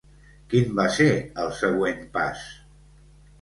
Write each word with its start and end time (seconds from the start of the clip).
Quin 0.53 0.71
va 0.79 0.85
ser 0.95 1.09
el 1.43 1.51
següent 1.59 2.01
pas? 2.17 2.49